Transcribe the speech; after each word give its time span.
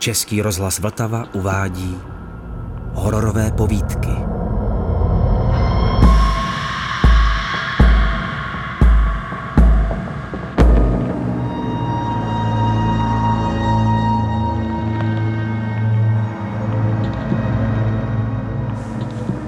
Český 0.00 0.42
rozhlas 0.42 0.78
Vltava 0.78 1.24
uvádí 1.32 1.98
hororové 2.92 3.50
povídky. 3.50 4.08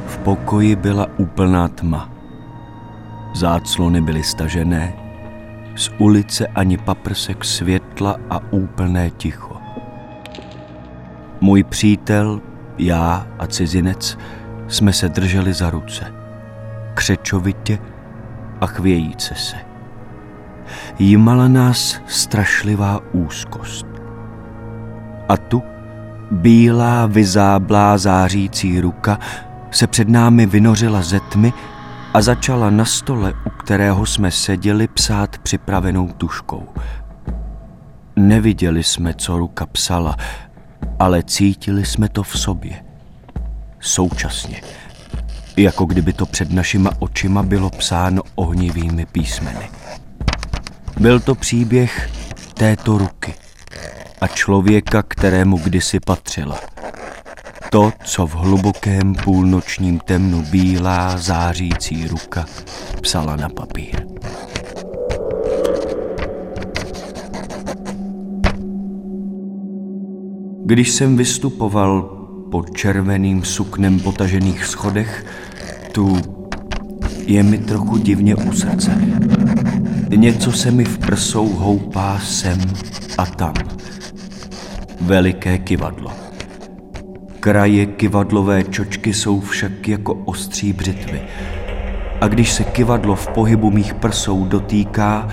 V 0.07 0.18
pokoji 0.25 0.76
byla 0.76 1.07
úplná 1.16 1.68
tma. 1.68 2.12
Záclony 3.34 4.00
byly 4.00 4.22
stažené, 4.22 4.93
z 5.76 5.90
ulice 5.98 6.46
ani 6.46 6.79
paprsek 6.79 7.44
světla 7.44 8.16
a 8.30 8.40
úplné 8.53 9.11
ticho. 9.11 9.51
Můj 11.42 11.62
přítel, 11.62 12.40
já 12.78 13.26
a 13.38 13.46
cizinec 13.46 14.18
jsme 14.68 14.92
se 14.92 15.08
drželi 15.08 15.52
za 15.52 15.70
ruce. 15.70 16.14
Křečovitě 16.94 17.78
a 18.60 18.66
chvějíce 18.66 19.34
se. 19.34 19.56
Jímala 20.98 21.48
nás 21.48 22.00
strašlivá 22.06 23.00
úzkost. 23.12 23.86
A 25.28 25.36
tu 25.36 25.62
bílá, 26.30 27.06
vyzáblá, 27.06 27.98
zářící 27.98 28.80
ruka 28.80 29.18
se 29.70 29.86
před 29.86 30.08
námi 30.08 30.46
vynořila 30.46 31.02
ze 31.02 31.20
tmy 31.20 31.52
a 32.14 32.22
začala 32.22 32.70
na 32.70 32.84
stole, 32.84 33.34
u 33.46 33.50
kterého 33.50 34.06
jsme 34.06 34.30
seděli, 34.30 34.88
psát 34.88 35.38
připravenou 35.38 36.08
tuškou. 36.08 36.68
Neviděli 38.16 38.82
jsme, 38.82 39.14
co 39.14 39.38
ruka 39.38 39.66
psala, 39.66 40.16
ale 40.98 41.22
cítili 41.22 41.86
jsme 41.86 42.08
to 42.08 42.22
v 42.22 42.38
sobě. 42.38 42.84
Současně. 43.80 44.61
Jako 45.56 45.84
kdyby 45.84 46.12
to 46.12 46.27
před 46.27 46.52
našima 46.52 46.91
očima 46.98 47.42
bylo 47.42 47.70
psáno 47.70 48.22
ohnivými 48.34 49.06
písmeny. 49.06 49.70
Byl 51.00 51.20
to 51.20 51.34
příběh 51.34 52.11
této 52.55 52.98
ruky 52.98 53.34
a 54.20 54.27
člověka, 54.27 55.02
kterému 55.02 55.56
kdysi 55.58 56.00
patřila. 56.00 56.61
To, 57.70 57.92
co 58.05 58.27
v 58.27 58.34
hlubokém 58.34 59.14
půlnočním 59.14 59.98
temnu 59.98 60.42
bílá 60.42 61.19
zářící 61.19 62.08
ruka 62.08 62.46
psala 63.00 63.36
na 63.36 63.48
papír. 63.48 64.06
Když 70.64 70.91
jsem 70.91 71.16
vystupoval 71.16 72.02
pod 72.50 72.77
červeným 72.77 73.44
suknem 73.44 74.00
potažených 74.00 74.64
schodech, 74.64 75.27
tu 75.92 76.18
je 77.27 77.42
mi 77.42 77.58
trochu 77.58 77.96
divně 77.96 78.36
u 78.36 78.52
srdce. 78.52 78.90
Něco 80.16 80.52
se 80.52 80.70
mi 80.70 80.84
v 80.84 80.98
prsou 80.98 81.48
houpá 81.48 82.18
sem 82.18 82.60
a 83.18 83.27
tam. 83.27 83.55
Veliké 85.00 85.58
kivadlo. 85.58 86.12
Kraje 87.40 87.86
kivadlové 87.86 88.64
čočky 88.64 89.14
jsou 89.14 89.40
však 89.40 89.88
jako 89.88 90.14
ostří 90.14 90.72
břitvy. 90.72 91.20
A 92.20 92.28
když 92.28 92.52
se 92.52 92.64
kivadlo 92.64 93.16
v 93.16 93.28
pohybu 93.28 93.70
mých 93.70 93.94
prsou 93.94 94.44
dotýká, 94.44 95.28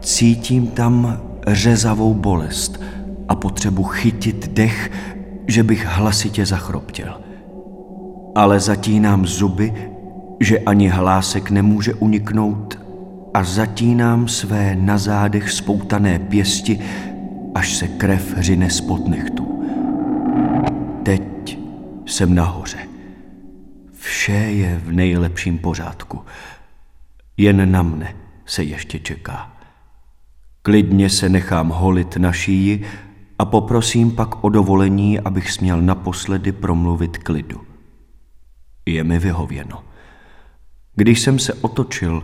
cítím 0.00 0.66
tam 0.66 1.20
řezavou 1.46 2.14
bolest– 2.14 2.80
a 3.28 3.34
potřebu 3.34 3.82
chytit 3.82 4.48
dech, 4.48 4.90
že 5.46 5.62
bych 5.62 5.86
hlasitě 5.86 6.46
zachroptěl. 6.46 7.20
Ale 8.34 8.60
zatínám 8.60 9.26
zuby, 9.26 9.90
že 10.40 10.58
ani 10.58 10.88
hlásek 10.88 11.50
nemůže 11.50 11.94
uniknout 11.94 12.78
a 13.34 13.44
zatínám 13.44 14.28
své 14.28 14.76
na 14.76 14.98
zádech 14.98 15.50
spoutané 15.50 16.18
pěsti, 16.18 16.80
až 17.54 17.74
se 17.74 17.88
krev 17.88 18.34
řine 18.38 18.70
spod 18.70 19.08
nechtů. 19.08 19.62
Teď 21.02 21.58
jsem 22.06 22.34
nahoře. 22.34 22.78
Vše 23.92 24.32
je 24.32 24.80
v 24.84 24.92
nejlepším 24.92 25.58
pořádku. 25.58 26.20
Jen 27.36 27.72
na 27.72 27.82
mne 27.82 28.14
se 28.46 28.62
ještě 28.62 28.98
čeká. 28.98 29.52
Klidně 30.62 31.10
se 31.10 31.28
nechám 31.28 31.68
holit 31.68 32.16
na 32.16 32.32
šíji 32.32 32.84
a 33.38 33.44
poprosím 33.44 34.10
pak 34.10 34.44
o 34.44 34.48
dovolení, 34.48 35.20
abych 35.20 35.50
směl 35.50 35.82
naposledy 35.82 36.52
promluvit 36.52 37.18
klidu. 37.18 37.60
Je 38.86 39.04
mi 39.04 39.18
vyhověno. 39.18 39.84
Když 40.94 41.20
jsem 41.20 41.38
se 41.38 41.54
otočil 41.54 42.22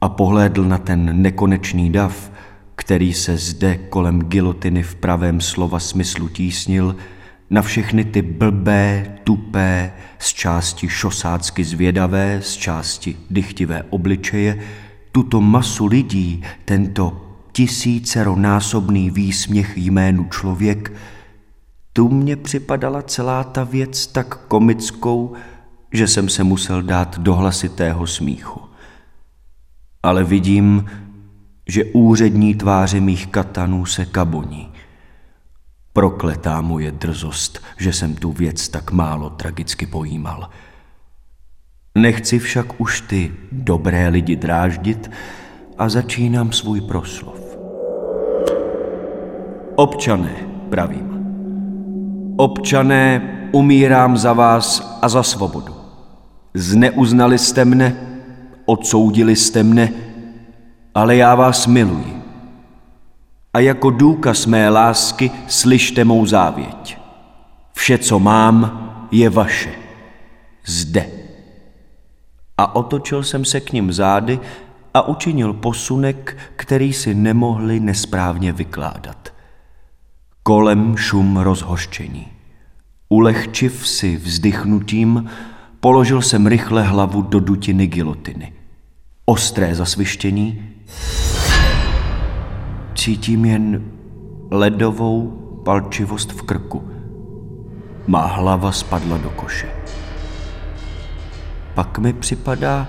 a 0.00 0.08
pohlédl 0.08 0.64
na 0.64 0.78
ten 0.78 1.22
nekonečný 1.22 1.90
dav, 1.90 2.32
který 2.74 3.12
se 3.12 3.36
zde 3.36 3.76
kolem 3.76 4.20
gilotiny 4.20 4.82
v 4.82 4.94
pravém 4.94 5.40
slova 5.40 5.78
smyslu 5.78 6.28
tísnil, 6.28 6.96
na 7.50 7.62
všechny 7.62 8.04
ty 8.04 8.22
blbé, 8.22 9.18
tupé, 9.24 9.92
z 10.18 10.32
části 10.32 10.88
šosácky 10.88 11.64
zvědavé, 11.64 12.40
z 12.42 12.56
části 12.56 13.16
dychtivé 13.30 13.82
obličeje, 13.90 14.62
tuto 15.12 15.40
masu 15.40 15.86
lidí, 15.86 16.42
tento 16.64 17.25
tisíceronásobný 17.56 19.10
výsměch 19.10 19.76
jménu 19.76 20.24
člověk, 20.24 20.92
tu 21.92 22.08
mně 22.08 22.36
připadala 22.36 23.02
celá 23.02 23.44
ta 23.44 23.64
věc 23.64 24.06
tak 24.06 24.36
komickou, 24.48 25.34
že 25.92 26.08
jsem 26.08 26.28
se 26.28 26.44
musel 26.44 26.82
dát 26.82 27.18
do 27.18 27.34
hlasitého 27.34 28.06
smíchu. 28.06 28.60
Ale 30.02 30.24
vidím, 30.24 30.86
že 31.66 31.84
úřední 31.84 32.54
tváře 32.54 33.00
mých 33.00 33.26
katanů 33.26 33.86
se 33.86 34.04
kaboní. 34.04 34.72
Prokletá 35.92 36.60
moje 36.60 36.92
drzost, 36.92 37.62
že 37.78 37.92
jsem 37.92 38.14
tu 38.14 38.32
věc 38.32 38.68
tak 38.68 38.92
málo 38.92 39.30
tragicky 39.30 39.86
pojímal. 39.86 40.50
Nechci 41.94 42.38
však 42.38 42.80
už 42.80 43.00
ty 43.00 43.32
dobré 43.52 44.08
lidi 44.08 44.36
dráždit 44.36 45.10
a 45.78 45.88
začínám 45.88 46.52
svůj 46.52 46.80
proslov. 46.80 47.45
Občané, 49.76 50.32
pravím. 50.70 51.06
Občané, 52.36 53.22
umírám 53.52 54.16
za 54.16 54.32
vás 54.32 54.98
a 55.02 55.08
za 55.08 55.22
svobodu. 55.22 55.76
Zneuznali 56.54 57.38
jste 57.38 57.64
mne, 57.64 57.96
odsoudili 58.64 59.36
jste 59.36 59.62
mne, 59.62 59.92
ale 60.94 61.16
já 61.16 61.34
vás 61.34 61.66
miluji. 61.66 62.22
A 63.54 63.60
jako 63.60 63.90
důkaz 63.90 64.46
mé 64.46 64.68
lásky 64.68 65.30
slyšte 65.46 66.04
mou 66.04 66.26
závěť. 66.26 66.98
Vše, 67.72 67.98
co 67.98 68.18
mám, 68.18 68.88
je 69.10 69.30
vaše. 69.30 69.72
Zde. 70.66 71.06
A 72.58 72.76
otočil 72.76 73.22
jsem 73.22 73.44
se 73.44 73.60
k 73.60 73.72
ním 73.72 73.92
zády 73.92 74.40
a 74.94 75.08
učinil 75.08 75.52
posunek, 75.52 76.36
který 76.56 76.92
si 76.92 77.14
nemohli 77.14 77.80
nesprávně 77.80 78.52
vykládat. 78.52 79.35
Kolem 80.46 80.96
šum 80.96 81.36
rozhoštění. 81.36 82.26
Ulehčiv 83.08 83.88
si 83.88 84.16
vzdychnutím, 84.16 85.30
položil 85.80 86.22
jsem 86.22 86.46
rychle 86.46 86.82
hlavu 86.82 87.22
do 87.22 87.40
dutiny 87.40 87.86
gilotiny. 87.86 88.52
Ostré 89.24 89.74
zasvištění. 89.74 90.62
Cítím 92.94 93.44
jen 93.44 93.84
ledovou 94.50 95.30
palčivost 95.64 96.32
v 96.32 96.42
krku. 96.42 96.90
Má 98.06 98.26
hlava 98.26 98.72
spadla 98.72 99.18
do 99.18 99.30
koše. 99.30 99.68
Pak 101.74 101.98
mi 101.98 102.12
připadá, 102.12 102.88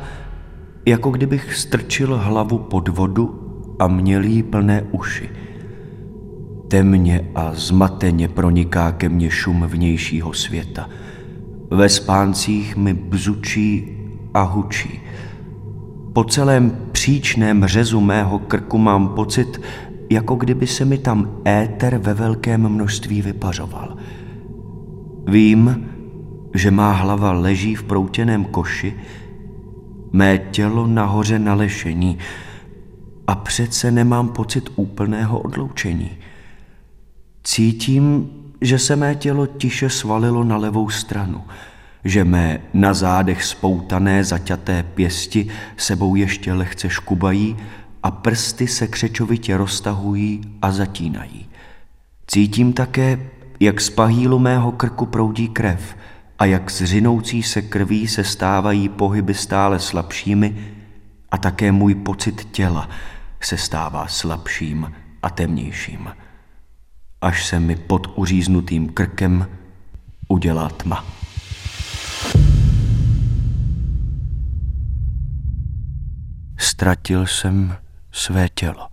jako 0.85 1.11
kdybych 1.11 1.55
strčil 1.55 2.17
hlavu 2.17 2.57
pod 2.57 2.87
vodu 2.87 3.53
a 3.79 3.87
měl 3.87 4.23
jí 4.23 4.43
plné 4.43 4.81
uši. 4.91 5.46
Temně 6.67 7.29
a 7.35 7.51
zmateně 7.53 8.27
proniká 8.27 8.91
ke 8.91 9.09
mně 9.09 9.31
šum 9.31 9.63
vnějšího 9.67 10.33
světa. 10.33 10.89
Ve 11.69 11.89
spáncích 11.89 12.75
mi 12.77 12.93
bzučí 12.93 13.97
a 14.33 14.41
hučí. 14.41 14.99
Po 16.13 16.23
celém 16.23 16.77
příčném 16.91 17.65
řezu 17.65 18.01
mého 18.01 18.39
krku 18.39 18.77
mám 18.77 19.07
pocit, 19.09 19.61
jako 20.09 20.35
kdyby 20.35 20.67
se 20.67 20.85
mi 20.85 20.97
tam 20.97 21.29
éter 21.47 21.97
ve 21.97 22.13
velkém 22.13 22.69
množství 22.69 23.21
vypařoval. 23.21 23.97
Vím, 25.27 25.89
že 26.53 26.71
má 26.71 26.91
hlava 26.91 27.31
leží 27.31 27.75
v 27.75 27.83
proutěném 27.83 28.45
koši, 28.45 28.93
mé 30.11 30.37
tělo 30.37 30.87
nahoře 30.87 31.39
na 31.39 31.53
lešení 31.53 32.17
a 33.27 33.35
přece 33.35 33.91
nemám 33.91 34.29
pocit 34.29 34.69
úplného 34.75 35.39
odloučení– 35.39 36.09
Cítím, 37.49 38.29
že 38.61 38.79
se 38.79 38.95
mé 38.95 39.15
tělo 39.15 39.47
tiše 39.47 39.89
svalilo 39.89 40.43
na 40.43 40.57
levou 40.57 40.89
stranu, 40.89 41.43
že 42.03 42.23
mé 42.23 42.61
na 42.73 42.93
zádech 42.93 43.43
spoutané 43.43 44.23
zaťaté 44.23 44.83
pěsti 44.83 45.47
sebou 45.77 46.15
ještě 46.15 46.53
lehce 46.53 46.89
škubají 46.89 47.57
a 48.03 48.11
prsty 48.11 48.67
se 48.67 48.87
křečovitě 48.87 49.57
roztahují 49.57 50.41
a 50.61 50.71
zatínají. 50.71 51.49
Cítím 52.27 52.73
také, 52.73 53.19
jak 53.59 53.81
z 53.81 53.89
pahýlu 53.89 54.39
mého 54.39 54.71
krku 54.71 55.05
proudí 55.05 55.47
krev 55.47 55.97
a 56.39 56.45
jak 56.45 56.71
z 56.71 56.83
řinoucí 56.85 57.43
se 57.43 57.61
krví 57.61 58.07
se 58.07 58.23
stávají 58.23 58.89
pohyby 58.89 59.33
stále 59.33 59.79
slabšími 59.79 60.73
a 61.31 61.37
také 61.37 61.71
můj 61.71 61.95
pocit 61.95 62.47
těla 62.51 62.89
se 63.41 63.57
stává 63.57 64.07
slabším 64.07 64.91
a 65.23 65.29
temnějším, 65.29 66.09
až 67.21 67.45
se 67.45 67.59
mi 67.59 67.75
pod 67.75 68.07
uříznutým 68.15 68.89
krkem 68.89 69.47
udělá 70.27 70.69
tma. 70.69 71.05
Ztratil 76.59 77.27
jsem 77.27 77.77
své 78.11 78.49
tělo. 78.49 78.87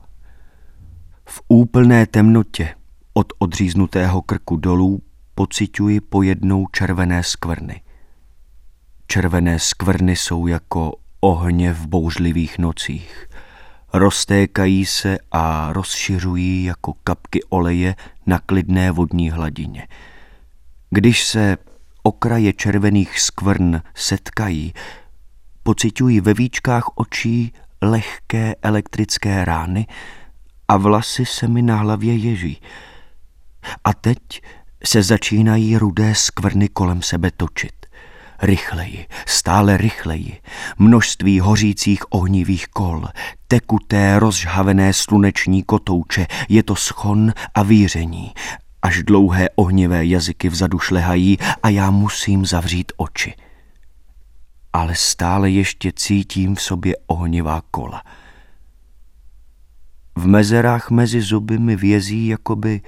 V 1.28 1.42
úplné 1.48 2.06
temnotě 2.06 2.74
od 3.14 3.32
odříznutého 3.38 4.22
krku 4.22 4.56
dolů 4.56 5.02
pociťuji 5.34 6.00
pojednou 6.00 6.66
červené 6.72 7.22
skvrny. 7.22 7.80
Červené 9.06 9.58
skvrny 9.58 10.16
jsou 10.16 10.46
jako 10.46 10.92
ohně 11.20 11.72
v 11.72 11.86
bouřlivých 11.86 12.58
nocích. 12.58 13.28
Roztékají 13.96 14.86
se 14.86 15.18
a 15.32 15.72
rozšiřují 15.72 16.64
jako 16.64 16.92
kapky 17.04 17.42
oleje 17.44 17.94
na 18.26 18.38
klidné 18.38 18.90
vodní 18.90 19.30
hladině. 19.30 19.88
Když 20.90 21.24
se 21.24 21.56
okraje 22.02 22.52
červených 22.52 23.20
skvrn 23.20 23.80
setkají, 23.94 24.74
pociťuji 25.62 26.20
ve 26.20 26.34
výčkách 26.34 26.84
očí 26.94 27.52
lehké 27.82 28.54
elektrické 28.62 29.44
rány 29.44 29.86
a 30.68 30.76
vlasy 30.76 31.26
se 31.26 31.48
mi 31.48 31.62
na 31.62 31.76
hlavě 31.76 32.16
ježí. 32.16 32.60
A 33.84 33.94
teď 33.94 34.18
se 34.84 35.02
začínají 35.02 35.76
rudé 35.76 36.14
skvrny 36.14 36.68
kolem 36.68 37.02
sebe 37.02 37.30
točit. 37.30 37.83
Rychleji, 38.42 39.06
stále 39.26 39.76
rychleji, 39.76 40.40
množství 40.78 41.40
hořících 41.40 42.12
ohnivých 42.12 42.68
kol, 42.68 43.06
tekuté, 43.48 44.18
rozžhavené 44.18 44.92
sluneční 44.92 45.62
kotouče, 45.62 46.26
je 46.48 46.62
to 46.62 46.74
schon 46.74 47.32
a 47.54 47.62
víření, 47.62 48.34
až 48.82 49.02
dlouhé 49.02 49.48
ohnivé 49.56 50.06
jazyky 50.06 50.48
vzadu 50.48 50.78
šlehají 50.78 51.38
a 51.62 51.68
já 51.68 51.90
musím 51.90 52.46
zavřít 52.46 52.92
oči. 52.96 53.34
Ale 54.72 54.94
stále 54.94 55.50
ještě 55.50 55.92
cítím 55.96 56.54
v 56.54 56.62
sobě 56.62 56.96
ohnivá 57.06 57.62
kola. 57.70 58.02
V 60.16 60.26
mezerách 60.26 60.90
mezi 60.90 61.20
zuby 61.20 61.58
mi 61.58 61.76
vězí 61.76 62.26
jakoby 62.26 62.80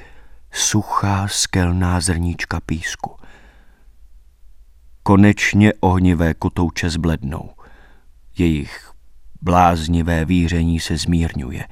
suchá 0.53 1.29
skelná 1.29 2.01
zrníčka 2.01 2.61
písku. 2.61 3.17
Konečně 5.07 5.73
ohnivé 5.81 6.35
kotouče 6.35 6.91
zblednou. 6.91 7.51
Jejich 8.39 8.93
bláznivé 9.43 10.25
víření 10.25 10.81
se 10.81 10.97
zmírňuje. 10.97 11.69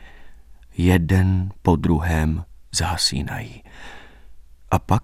Jeden 0.77 1.51
po 1.63 1.77
druhém 1.77 2.45
zhasínají. 2.75 3.63
A 4.71 4.79
pak 4.79 5.03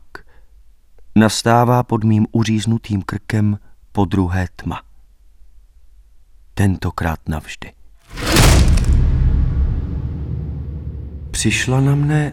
nastává 1.16 1.82
pod 1.82 2.04
mým 2.04 2.26
uříznutým 2.32 3.02
krkem 3.02 3.58
po 3.92 4.04
druhé 4.04 4.48
tma. 4.56 4.82
Tentokrát 6.54 7.28
navždy. 7.28 7.72
Přišla 11.30 11.80
na 11.80 11.94
mne 11.94 12.32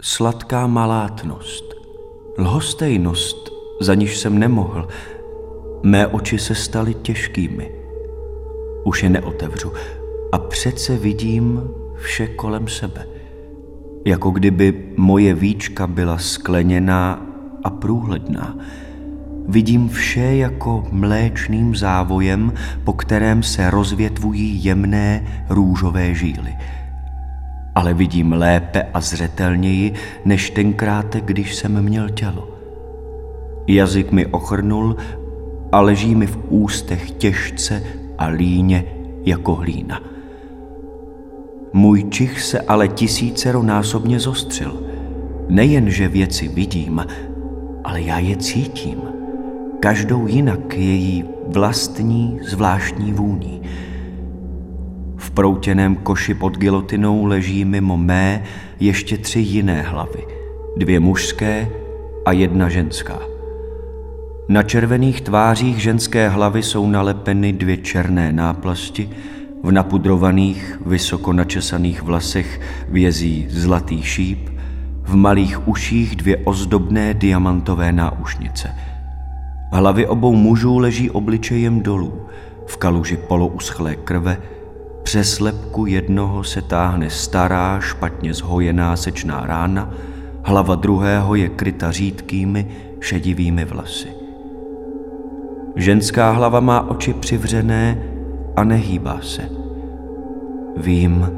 sladká 0.00 0.66
malátnost, 0.66 1.64
lhostejnost, 2.38 3.50
za 3.80 3.94
níž 3.94 4.16
jsem 4.16 4.38
nemohl. 4.38 4.88
Mé 5.84 6.06
oči 6.06 6.38
se 6.38 6.54
staly 6.54 6.94
těžkými. 6.94 7.70
Už 8.84 9.02
je 9.02 9.10
neotevřu 9.10 9.72
a 10.32 10.38
přece 10.38 10.96
vidím 10.96 11.62
vše 11.96 12.26
kolem 12.26 12.68
sebe. 12.68 13.06
Jako 14.04 14.30
kdyby 14.30 14.92
moje 14.96 15.34
víčka 15.34 15.86
byla 15.86 16.18
skleněná 16.18 17.26
a 17.64 17.70
průhledná. 17.70 18.58
Vidím 19.48 19.88
vše 19.88 20.36
jako 20.36 20.84
mléčným 20.90 21.76
závojem, 21.76 22.52
po 22.84 22.92
kterém 22.92 23.42
se 23.42 23.70
rozvětvují 23.70 24.64
jemné 24.64 25.26
růžové 25.48 26.14
žíly– 26.14 26.54
ale 27.74 27.94
vidím 27.94 28.32
lépe 28.32 28.82
a 28.94 29.00
zřetelněji, 29.00 29.92
než 30.24 30.50
tenkrát, 30.50 31.16
když 31.16 31.54
jsem 31.54 31.82
měl 31.82 32.08
tělo. 32.08 32.48
Jazyk 33.66 34.12
mi 34.12 34.26
ochrnul 34.26 34.96
a 35.74 35.80
leží 35.80 36.14
mi 36.14 36.26
v 36.26 36.38
ústech 36.48 37.10
těžce 37.10 37.82
a 38.18 38.26
líně 38.26 38.84
jako 39.24 39.54
hlína. 39.54 40.00
Můj 41.72 42.04
čich 42.04 42.42
se 42.42 42.60
ale 42.60 42.88
tisícero 42.88 43.62
násobně 43.62 44.20
zostřil. 44.20 44.82
Nejen, 45.48 45.90
že 45.90 46.08
věci 46.08 46.48
vidím, 46.48 47.06
ale 47.84 48.00
já 48.00 48.18
je 48.18 48.36
cítím. 48.36 48.98
Každou 49.80 50.26
jinak 50.26 50.74
její 50.76 51.24
vlastní 51.46 52.40
zvláštní 52.42 53.12
vůní 53.12 53.60
proutěném 55.34 55.96
koši 55.96 56.34
pod 56.34 56.58
gilotinou 56.58 57.24
leží 57.24 57.64
mimo 57.64 57.96
mé 57.96 58.42
ještě 58.80 59.18
tři 59.18 59.40
jiné 59.40 59.82
hlavy. 59.82 60.26
Dvě 60.76 61.00
mužské 61.00 61.68
a 62.26 62.32
jedna 62.32 62.68
ženská. 62.68 63.33
Na 64.48 64.62
červených 64.62 65.20
tvářích 65.20 65.82
ženské 65.82 66.28
hlavy 66.28 66.62
jsou 66.62 66.86
nalepeny 66.86 67.52
dvě 67.52 67.76
černé 67.76 68.32
náplasti, 68.32 69.10
v 69.62 69.72
napudrovaných, 69.72 70.80
vysoko 70.86 71.32
načesaných 71.32 72.02
vlasech 72.02 72.60
vězí 72.88 73.46
zlatý 73.50 74.02
šíp, 74.02 74.48
v 75.02 75.14
malých 75.14 75.68
uších 75.68 76.16
dvě 76.16 76.36
ozdobné 76.36 77.14
diamantové 77.14 77.92
náušnice. 77.92 78.70
Hlavy 79.72 80.06
obou 80.06 80.34
mužů 80.34 80.78
leží 80.78 81.10
obličejem 81.10 81.80
dolů, 81.80 82.26
v 82.66 82.76
kaluži 82.76 83.16
polouschlé 83.16 83.96
krve, 83.96 84.36
přes 85.02 85.40
lepku 85.40 85.86
jednoho 85.86 86.44
se 86.44 86.62
táhne 86.62 87.10
stará, 87.10 87.80
špatně 87.80 88.34
zhojená 88.34 88.96
sečná 88.96 89.46
rána, 89.46 89.90
hlava 90.42 90.74
druhého 90.74 91.34
je 91.34 91.48
kryta 91.48 91.92
řídkými, 91.92 92.66
šedivými 93.00 93.64
vlasy. 93.64 94.23
Ženská 95.76 96.30
hlava 96.30 96.60
má 96.60 96.88
oči 96.88 97.14
přivřené 97.14 98.02
a 98.56 98.64
nehýbá 98.64 99.20
se. 99.22 99.48
Vím, 100.76 101.30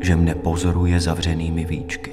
že 0.00 0.16
mne 0.16 0.34
pozoruje 0.34 1.00
zavřenými 1.00 1.64
víčky. 1.64 2.12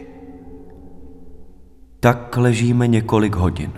Tak 2.00 2.38
ležíme 2.38 2.88
několik 2.88 3.36
hodin. 3.36 3.72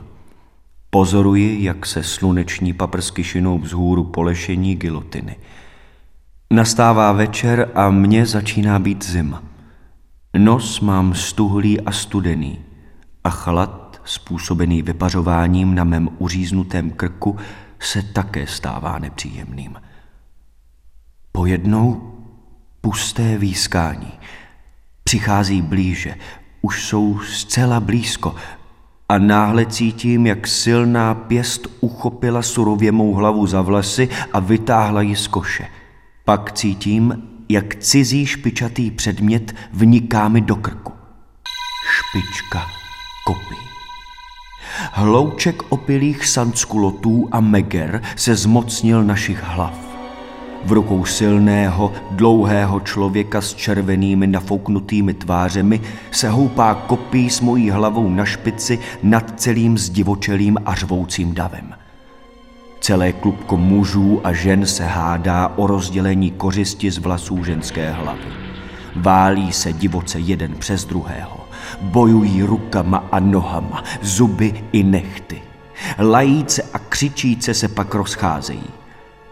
Pozoruji, 0.89 1.63
jak 1.63 1.85
se 1.85 2.03
sluneční 2.03 2.73
paprsky 2.73 3.23
šinou 3.23 3.57
vzhůru 3.57 4.03
polešení 4.03 4.75
gilotiny– 4.75 5.35
Nastává 6.51 7.11
večer 7.11 7.71
a 7.75 7.89
mně 7.89 8.25
začíná 8.25 8.79
být 8.79 9.05
zima. 9.05 9.43
Nos 10.37 10.79
mám 10.79 11.13
stuhlý 11.13 11.81
a 11.81 11.91
studený 11.91 12.59
a 13.23 13.29
chlad, 13.29 14.01
způsobený 14.05 14.81
vypařováním 14.81 15.75
na 15.75 15.83
mém 15.83 16.09
uříznutém 16.17 16.89
krku, 16.89 17.37
se 17.81 18.03
také 18.03 18.47
stává 18.47 18.99
nepříjemným. 18.99 19.81
Pojednou 21.31 22.13
pusté 22.81 23.37
výskání. 23.37 24.11
Přichází 25.03 25.61
blíže, 25.61 26.15
už 26.61 26.85
jsou 26.85 27.19
zcela 27.19 27.79
blízko 27.79 28.35
a 29.09 29.17
náhle 29.17 29.65
cítím, 29.65 30.27
jak 30.27 30.47
silná 30.47 31.13
pěst 31.13 31.67
uchopila 31.79 32.41
surově 32.41 32.91
mou 32.91 33.13
hlavu 33.13 33.47
za 33.47 33.61
vlasy 33.61 34.09
a 34.33 34.39
vytáhla 34.39 35.01
ji 35.01 35.15
z 35.15 35.27
koše– 35.27 35.67
pak 36.25 36.51
cítím, 36.51 37.29
jak 37.49 37.75
cizí 37.75 38.25
špičatý 38.25 38.91
předmět 38.91 39.55
vniká 39.73 40.27
mi 40.27 40.41
do 40.41 40.55
krku. 40.55 40.93
Špička 41.91 42.65
kopí. 43.25 43.70
Hlouček 44.91 45.63
opilých 45.69 46.25
sanskulotů 46.25 47.27
a 47.31 47.39
meger 47.39 48.01
se 48.15 48.35
zmocnil 48.35 49.03
našich 49.03 49.43
hlav. 49.43 49.91
v 50.65 50.71
rukou 50.71 51.05
silného, 51.05 51.93
dlouhého 52.11 52.79
člověka 52.79 53.41
s 53.41 53.53
červenými 53.53 54.27
nafouknutými 54.27 55.13
tvářemi 55.13 55.81
se 56.11 56.29
houpá 56.29 56.73
kopí 56.73 57.29
s 57.29 57.41
mojí 57.41 57.69
hlavou 57.69 58.09
na 58.09 58.25
špici 58.25 58.79
nad 59.03 59.39
celým 59.39 59.77
zdivočelým 59.77 60.57
a 60.65 60.75
řvoucím 60.75 61.33
davem. 61.33 61.73
Celé 62.79 63.13
klubko 63.13 63.57
mužů 63.57 64.21
a 64.23 64.33
žen 64.33 64.65
se 64.65 64.85
hádá 64.85 65.53
o 65.55 65.67
rozdělení 65.67 66.31
kořisti 66.31 66.91
z 66.91 66.97
vlasů 66.97 67.43
ženské 67.43 67.91
hlavy. 67.91 68.25
Válí 68.95 69.51
se 69.51 69.73
divoce 69.73 70.19
jeden 70.19 70.55
přes 70.55 70.85
druhého. 70.85 71.40
Bojují 71.81 72.43
rukama 72.43 73.03
a 73.11 73.19
nohama, 73.19 73.83
zuby 74.01 74.63
i 74.71 74.83
nechty. 74.83 75.41
Lajíce 75.99 76.63
a 76.73 76.79
křičíce 76.79 77.53
se 77.53 77.67
pak 77.67 77.95
rozcházejí. 77.95 78.63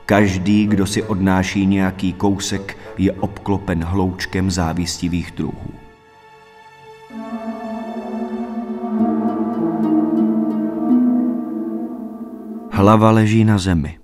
Každý, 0.05 0.67
kdo 0.67 0.85
si 0.85 1.03
odnáší 1.03 1.65
nějaký 1.65 2.13
kousek, 2.13 2.77
je 2.97 3.11
obklopen 3.11 3.83
hloučkem 3.83 4.51
závistivých 4.51 5.31
druhů. 5.31 5.73
Hlava 12.71 13.11
leží 13.11 13.43
na 13.43 13.57
zemi, 13.57 13.99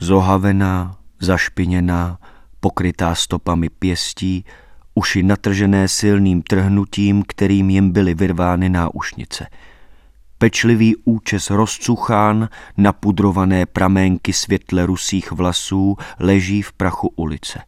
zohavená, 0.00 0.96
zašpiněná, 1.20 2.18
pokrytá 2.60 3.14
stopami 3.14 3.68
pěstí, 3.68 4.44
uši 4.94 5.22
natržené 5.22 5.88
silným 5.88 6.42
trhnutím, 6.42 7.22
kterým 7.26 7.70
jim 7.70 7.90
byly 7.90 8.14
vyrvány 8.14 8.68
náušnice. 8.68 9.46
Pečlivý 10.38 10.96
účes 11.04 11.50
rozcuchán, 11.50 12.48
napudrované 12.76 13.66
praménky 13.66 14.32
světle 14.32 14.86
rusých 14.86 15.32
vlasů 15.32 15.96
leží 16.18 16.62
v 16.62 16.72
prachu 16.72 17.12
ulice. 17.16 17.60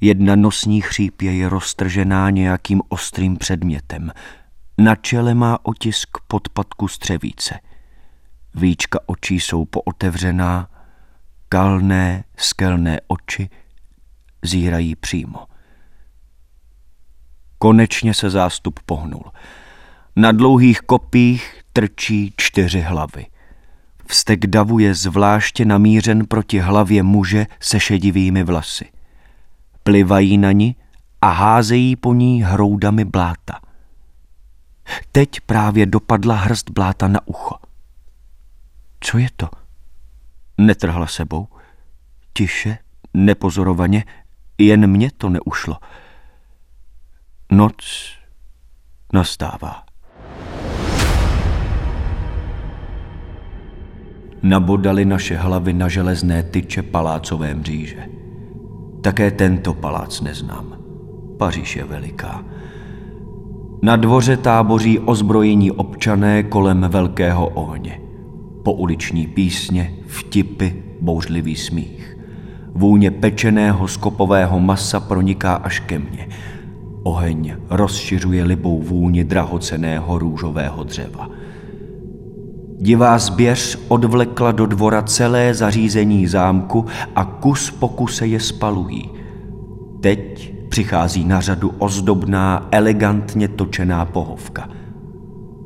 Jedna 0.00 0.36
nosní 0.36 0.80
chřípě 0.80 1.32
je 1.32 1.48
roztržená 1.48 2.30
nějakým 2.30 2.82
ostrým 2.88 3.36
předmětem. 3.36 4.12
Na 4.78 4.96
čele 4.96 5.34
má 5.34 5.58
otisk 5.62 6.08
podpadku 6.28 6.88
střevíce– 6.88 7.58
Víčka 8.54 8.98
očí 9.06 9.40
jsou 9.40 9.64
pootevřená, 9.64 10.68
kalné, 11.48 12.24
skelné 12.36 13.00
oči 13.08 13.50
zírají 14.42 14.96
přímo. 14.96 15.46
Konečně 17.62 18.14
se 18.14 18.30
zástup 18.30 18.80
pohnul. 18.86 19.24
Na 20.16 20.32
dlouhých 20.32 20.80
kopích 20.80 21.62
trčí 21.72 22.34
čtyři 22.36 22.80
hlavy. 22.80 23.26
Vztek 24.06 24.46
davu 24.46 24.78
je 24.78 24.94
zvláště 24.94 25.64
namířen 25.64 26.26
proti 26.26 26.58
hlavě 26.58 27.02
muže 27.02 27.46
se 27.60 27.80
šedivými 27.80 28.42
vlasy. 28.42 28.84
Plivají 29.82 30.38
na 30.38 30.52
ní 30.52 30.76
a 31.22 31.30
házejí 31.30 31.96
po 31.96 32.14
ní 32.14 32.42
hroudami 32.42 33.04
bláta. 33.04 33.60
Teď 35.12 35.40
právě 35.40 35.86
dopadla 35.86 36.34
hrst 36.34 36.70
bláta 36.70 37.08
na 37.08 37.20
ucho. 37.24 37.54
Co 39.00 39.18
je 39.18 39.28
to? 39.36 39.48
Netrhla 40.58 41.06
sebou. 41.06 41.48
Tiše, 42.32 42.78
nepozorovaně, 43.14 44.04
jen 44.58 44.86
mě 44.86 45.10
to 45.16 45.28
neušlo. 45.28 45.76
Noc 47.50 47.74
nastává. 49.12 49.82
Nabodali 54.42 55.04
naše 55.04 55.36
hlavy 55.36 55.72
na 55.72 55.88
železné 55.88 56.42
tyče 56.42 56.82
palácové 56.82 57.54
mříže. 57.54 58.06
Také 59.02 59.30
tento 59.30 59.74
palác 59.74 60.20
neznám. 60.20 60.76
Paříž 61.38 61.76
je 61.76 61.84
veliká. 61.84 62.44
Na 63.82 63.96
dvoře 63.96 64.36
táboří 64.36 64.98
ozbrojení 64.98 65.70
občané 65.70 66.42
kolem 66.42 66.80
velkého 66.80 67.48
ohně 67.48 68.00
pouliční 68.62 69.26
písně, 69.26 69.94
vtipy, 70.06 70.82
bouřlivý 71.00 71.56
smích. 71.56 72.16
Vůně 72.74 73.10
pečeného 73.10 73.88
skopového 73.88 74.60
masa 74.60 75.00
proniká 75.00 75.54
až 75.54 75.80
ke 75.80 75.98
mně. 75.98 76.28
Oheň 77.02 77.56
rozšiřuje 77.70 78.44
libou 78.44 78.82
vůni 78.82 79.24
drahoceného 79.24 80.18
růžového 80.18 80.84
dřeva. 80.84 81.28
Divá 82.78 83.18
zběř 83.18 83.78
odvlekla 83.88 84.52
do 84.52 84.66
dvora 84.66 85.02
celé 85.02 85.54
zařízení 85.54 86.26
zámku 86.26 86.86
a 87.16 87.24
kus 87.24 87.70
po 87.70 87.88
kuse 87.88 88.26
je 88.26 88.40
spalují. 88.40 89.10
Teď 90.00 90.54
přichází 90.68 91.24
na 91.24 91.40
řadu 91.40 91.72
ozdobná, 91.78 92.68
elegantně 92.72 93.48
točená 93.48 94.04
pohovka. 94.04 94.68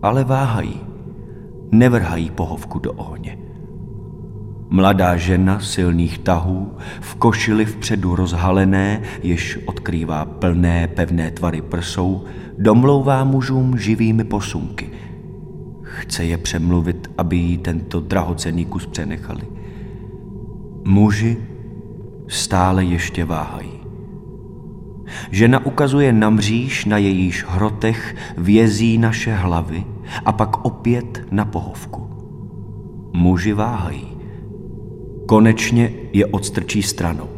Ale 0.03 0.25
váhají 0.25 0.81
nevrhají 1.75 2.31
pohovku 2.31 2.79
do 2.79 2.93
ohně. 2.93 3.39
Mladá 4.75 5.17
žena 5.17 5.61
silných 5.61 6.19
tahů, 6.19 6.73
v 7.01 7.15
košili 7.15 7.65
vpředu 7.65 8.17
rozhalené, 8.17 9.03
jež 9.23 9.59
odkrývá 9.65 10.25
plné 10.25 10.89
pevné 10.89 11.31
tvary 11.31 11.63
prsou, 11.63 12.25
domlouvá 12.59 13.25
mužům 13.25 13.79
živými 13.79 14.25
posunky. 14.25 14.91
Chce 15.83 16.25
je 16.25 16.39
přemluvit, 16.39 17.11
aby 17.19 17.37
jí 17.37 17.59
tento 17.59 18.01
drahocený 18.01 18.65
kus 18.65 18.87
přenechali. 18.87 19.43
Muži 20.85 21.37
stále 22.29 22.85
ještě 22.85 23.25
váhají. 23.25 23.81
Žena 25.31 25.67
ukazuje 25.67 26.13
na 26.13 26.31
mříž, 26.31 26.85
na 26.85 26.99
jejíž 26.99 27.45
hrotech 27.49 28.17
vězí 28.37 28.99
naše 28.99 29.35
hlavy 29.35 29.85
a 30.25 30.33
pak 30.33 30.65
opět 30.65 31.27
na 31.31 31.45
pohovku. 31.45 32.11
Muži 33.13 33.53
váhají. 33.53 34.14
Konečně 35.27 35.93
je 36.13 36.27
odstrčí 36.27 36.83
stranou. 36.83 37.29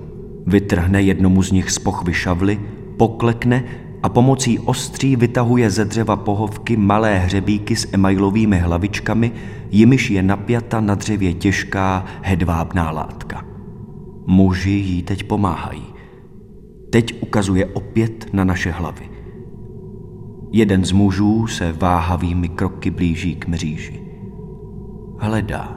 Vytrhne 0.46 1.02
jednomu 1.02 1.42
z 1.42 1.52
nich 1.52 1.70
z 1.70 1.78
pochvy 1.78 2.14
šavly, 2.14 2.60
poklekne 2.96 3.64
a 4.02 4.08
pomocí 4.08 4.58
ostří 4.58 5.16
vytahuje 5.16 5.70
ze 5.70 5.84
dřeva 5.84 6.16
pohovky 6.16 6.76
malé 6.76 7.18
hřebíky 7.18 7.76
s 7.76 7.88
emailovými 7.92 8.58
hlavičkami, 8.58 9.32
jimiž 9.70 10.10
je 10.10 10.22
napjata 10.22 10.80
na 10.80 10.94
dřevě 10.94 11.32
těžká 11.32 12.04
hedvábná 12.22 12.90
látka. 12.90 13.44
Muži 14.26 14.70
jí 14.70 15.02
teď 15.02 15.24
pomáhají. 15.24 15.84
Teď 16.90 17.22
ukazuje 17.22 17.66
opět 17.66 18.26
na 18.32 18.44
naše 18.44 18.70
hlavy. 18.70 19.10
Jeden 20.52 20.84
z 20.84 20.92
mužů 20.92 21.46
se 21.46 21.72
váhavými 21.72 22.48
kroky 22.48 22.90
blíží 22.90 23.34
k 23.34 23.46
mříži. 23.46 24.00
Hledá. 25.18 25.75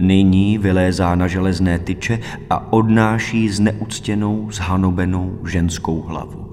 Nyní 0.00 0.58
vylézá 0.58 1.14
na 1.14 1.26
železné 1.26 1.78
tyče 1.78 2.18
a 2.50 2.72
odnáší 2.72 3.48
zneuctěnou, 3.48 4.50
zhanobenou 4.50 5.38
ženskou 5.46 6.02
hlavu. 6.02 6.52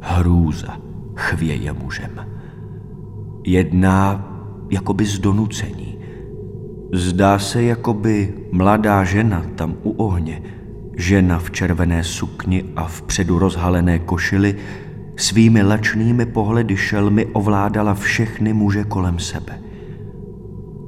Hrůza 0.00 0.76
chvěje 1.16 1.72
mužem. 1.72 2.26
Jedná 3.44 4.32
jakoby 4.70 5.04
z 5.04 5.18
donucení. 5.18 5.98
Zdá 6.92 7.38
se, 7.38 7.62
jakoby 7.62 8.34
mladá 8.52 9.04
žena 9.04 9.42
tam 9.54 9.74
u 9.82 9.90
ohně, 9.90 10.42
žena 10.96 11.38
v 11.38 11.50
červené 11.50 12.04
sukni 12.04 12.64
a 12.76 12.84
vpředu 12.84 13.38
rozhalené 13.38 13.98
košily, 13.98 14.56
svými 15.16 15.62
lačnými 15.62 16.26
pohledy 16.26 16.76
šelmy 16.76 17.26
ovládala 17.26 17.94
všechny 17.94 18.52
muže 18.52 18.84
kolem 18.84 19.18
sebe. 19.18 19.65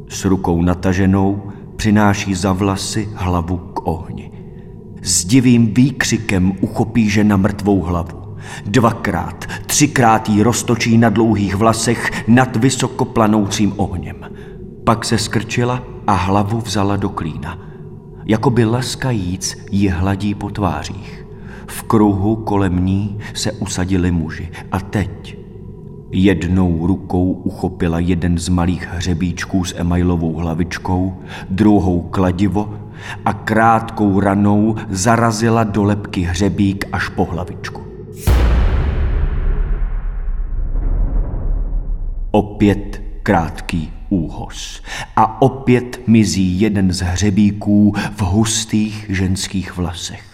S 0.08 0.24
rukou 0.24 0.62
nataženou 0.62 1.42
přináší 1.76 2.34
za 2.34 2.52
vlasy 2.52 3.08
hlavu 3.14 3.56
k 3.56 3.86
ohni. 3.86 4.32
S 5.02 5.24
divým 5.24 5.74
výkřikem 5.74 6.52
uchopí 6.60 7.10
žena 7.10 7.36
mrtvou 7.36 7.80
hlavu. 7.80 8.36
Dvakrát, 8.66 9.44
třikrát 9.66 10.28
jí 10.28 10.42
roztočí 10.42 10.98
na 10.98 11.08
dlouhých 11.08 11.54
vlasech 11.54 12.28
nad 12.28 12.56
vysoko 12.56 13.04
planoucím 13.04 13.72
ohněm. 13.76 14.16
Pak 14.84 15.04
se 15.04 15.18
skrčila 15.18 15.82
a 16.06 16.12
hlavu 16.12 16.60
vzala 16.60 16.96
do 16.96 17.08
klína. 17.08 17.58
Jakoby 18.24 18.64
laskajíc 18.64 19.56
ji 19.70 19.88
hladí 19.88 20.34
po 20.34 20.50
tvářích. 20.50 21.26
V 21.66 21.82
kruhu 21.82 22.36
kolem 22.36 22.84
ní 22.84 23.18
se 23.34 23.52
usadili 23.52 24.10
muži 24.10 24.50
a 24.72 24.80
teď 24.80 25.38
jednou 26.10 26.86
rukou 26.86 27.32
uchopila 27.32 27.98
jeden 27.98 28.38
z 28.38 28.48
malých 28.48 28.88
hřebíčků 28.92 29.64
s 29.64 29.74
emailovou 29.78 30.34
hlavičkou, 30.34 31.16
druhou 31.50 32.00
kladivo 32.00 32.74
a 33.24 33.32
krátkou 33.32 34.20
ranou 34.20 34.76
zarazila 34.88 35.64
do 35.64 35.84
lepky 35.84 36.20
hřebík 36.20 36.84
až 36.92 37.08
po 37.08 37.24
hlavičku. 37.24 37.82
Opět 42.30 43.02
krátký 43.22 43.92
úhos. 44.08 44.82
A 45.16 45.42
opět 45.42 46.00
mizí 46.06 46.60
jeden 46.60 46.92
z 46.92 47.00
hřebíků 47.00 47.94
v 48.16 48.22
hustých 48.22 49.06
ženských 49.08 49.76
vlasech. 49.76 50.27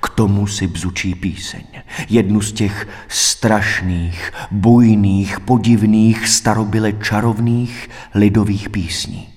K 0.00 0.08
tomu 0.08 0.46
si 0.46 0.66
bzučí 0.66 1.14
píseň. 1.14 1.64
Jednu 2.08 2.40
z 2.40 2.52
těch 2.52 2.88
strašných, 3.08 4.32
bujných, 4.50 5.40
podivných, 5.40 6.28
starobyle 6.28 6.92
čarovných 6.92 7.88
lidových 8.14 8.68
písní. 8.68 9.28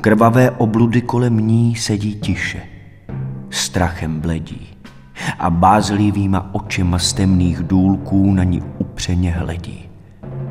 Krvavé 0.00 0.50
obludy 0.50 1.00
kolem 1.00 1.36
ní 1.36 1.76
sedí 1.76 2.14
tiše. 2.14 2.62
Strachem 3.50 4.20
bledí 4.20 4.68
a 5.38 5.50
bázlivýma 5.50 6.54
očima 6.54 6.98
z 6.98 7.12
temných 7.12 7.58
důlků 7.58 8.32
na 8.32 8.44
ní 8.44 8.62
upřeně 8.78 9.30
hledí. 9.30 9.88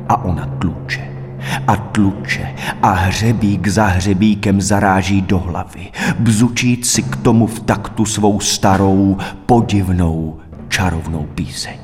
A 0.08 0.24
ona 0.24 0.46
tluče 0.46 1.17
a 1.66 1.76
tluče 1.76 2.54
a 2.82 2.90
hřebík 2.90 3.68
za 3.68 3.84
hřebíkem 3.84 4.60
zaráží 4.60 5.22
do 5.22 5.38
hlavy, 5.38 5.90
bzučít 6.18 6.86
si 6.86 7.02
k 7.02 7.16
tomu 7.16 7.46
v 7.46 7.60
taktu 7.60 8.04
svou 8.04 8.40
starou, 8.40 9.16
podivnou, 9.46 10.38
čarovnou 10.68 11.26
píseň. 11.34 11.78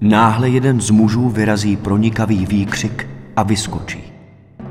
Náhle 0.00 0.48
jeden 0.48 0.80
z 0.80 0.90
mužů 0.90 1.28
vyrazí 1.28 1.76
pronikavý 1.76 2.46
výkřik 2.46 3.08
a 3.36 3.42
vyskočí. 3.42 4.02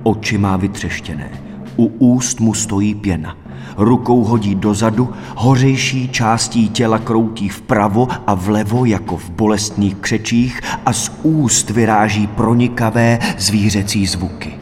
Oči 0.03 0.37
má 0.37 0.57
vytřeštěné, 0.57 1.29
u 1.75 1.85
úst 1.85 2.39
mu 2.39 2.53
stojí 2.53 2.95
pěna– 2.95 3.37
rukou 3.77 4.23
hodí 4.23 4.55
dozadu, 4.55 5.09
hořejší 5.35 6.09
částí 6.09 6.69
těla 6.69 6.99
kroutí 6.99 7.49
vpravo 7.49 8.07
a 8.27 8.33
vlevo 8.33 8.85
jako 8.85 9.17
v 9.17 9.29
bolestných 9.29 9.95
křečích 9.95 10.61
a 10.85 10.93
z 10.93 11.11
úst 11.23 11.69
vyráží 11.69 12.27
pronikavé 12.27 13.19
zvířecí 13.37 14.05
zvuky. 14.05 14.53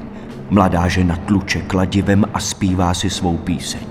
Mladá 0.50 0.88
žena 0.88 1.16
tluče 1.16 1.62
kladivem 1.62 2.26
a 2.34 2.40
zpívá 2.40 2.94
si 2.94 3.10
svou 3.10 3.38
píseň. 3.38 3.82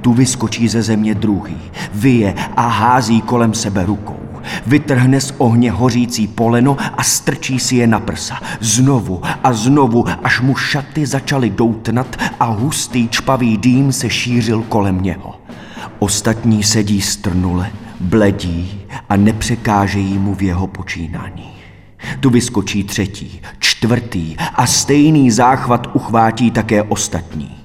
Tu 0.00 0.12
vyskočí 0.12 0.68
ze 0.68 0.82
země 0.82 1.14
druhý, 1.14 1.56
vyje 1.94 2.34
a 2.56 2.68
hází 2.68 3.20
kolem 3.20 3.54
sebe 3.54 3.86
rukou. 3.86 4.27
Vytrhne 4.66 5.20
z 5.20 5.34
ohně 5.38 5.70
hořící 5.70 6.26
poleno 6.26 6.76
a 6.96 7.02
strčí 7.02 7.58
si 7.58 7.76
je 7.76 7.86
na 7.86 8.00
prsa. 8.00 8.40
Znovu 8.60 9.22
a 9.44 9.52
znovu, 9.52 10.04
až 10.24 10.40
mu 10.40 10.56
šaty 10.56 11.06
začaly 11.06 11.50
doutnat 11.50 12.16
a 12.40 12.44
hustý 12.44 13.08
čpavý 13.08 13.56
dým 13.56 13.92
se 13.92 14.10
šířil 14.10 14.62
kolem 14.62 15.02
něho. 15.02 15.34
Ostatní 15.98 16.62
sedí 16.62 17.00
strnule, 17.00 17.70
bledí 18.00 18.80
a 19.08 19.16
nepřekážejí 19.16 20.18
mu 20.18 20.34
v 20.34 20.42
jeho 20.42 20.66
počínání. 20.66 21.50
Tu 22.20 22.30
vyskočí 22.30 22.84
třetí, 22.84 23.40
čtvrtý 23.58 24.36
a 24.54 24.66
stejný 24.66 25.30
záchvat 25.30 25.90
uchvátí 25.92 26.50
také 26.50 26.82
ostatní. 26.82 27.57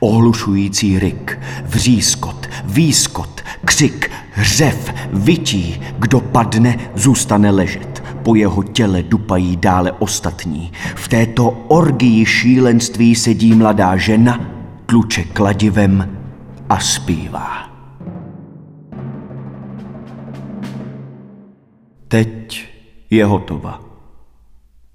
Ohlušující 0.00 0.98
ryk, 0.98 1.38
vřískot, 1.64 2.48
výskot, 2.64 3.40
křik, 3.64 4.10
hřev, 4.32 4.94
vytí, 5.12 5.80
kdo 5.98 6.20
padne, 6.20 6.78
zůstane 6.94 7.50
ležet. 7.50 8.02
Po 8.22 8.34
jeho 8.34 8.62
těle 8.62 9.02
dupají 9.02 9.56
dále 9.56 9.92
ostatní. 9.92 10.72
V 10.94 11.08
této 11.08 11.50
orgii 11.68 12.26
šílenství 12.26 13.14
sedí 13.14 13.54
mladá 13.54 13.96
žena, 13.96 14.40
tluče 14.86 15.24
kladivem 15.24 16.18
a 16.68 16.80
zpívá. 16.80 17.70
Teď 22.08 22.68
je 23.10 23.24
hotova 23.24 23.89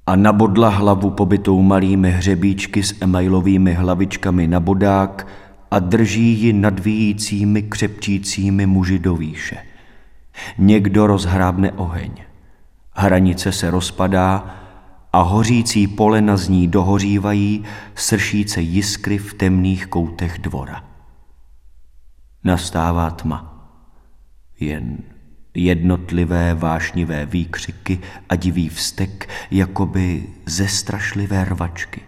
a 0.07 0.15
nabodla 0.15 0.69
hlavu 0.69 1.11
pobytou 1.11 1.61
malými 1.61 2.11
hřebíčky 2.11 2.83
s 2.83 2.95
emailovými 3.01 3.73
hlavičkami 3.73 4.47
na 4.47 4.59
bodák 4.59 5.27
a 5.71 5.79
drží 5.79 6.41
ji 6.41 6.53
nadvíjícími 6.53 7.63
křepčícími 7.63 8.65
muži 8.65 8.99
do 8.99 9.15
výše. 9.15 9.57
Někdo 10.57 11.07
rozhrábne 11.07 11.71
oheň. 11.71 12.11
Hranice 12.91 13.51
se 13.51 13.71
rozpadá 13.71 14.55
a 15.13 15.21
hořící 15.21 15.87
polena 15.87 16.37
z 16.37 16.49
ní 16.49 16.67
dohořívají 16.67 17.63
sršíce 17.95 18.61
jiskry 18.61 19.17
v 19.17 19.33
temných 19.33 19.87
koutech 19.87 20.37
dvora. 20.39 20.83
Nastává 22.43 23.09
tma. 23.09 23.69
Jen 24.59 24.97
jednotlivé 25.55 26.53
vášnivé 26.53 27.25
výkřiky 27.25 27.99
a 28.29 28.35
divý 28.35 28.69
vztek, 28.69 29.29
jakoby 29.51 30.23
ze 30.45 30.67
strašlivé 30.67 31.45
rvačky. 31.45 32.01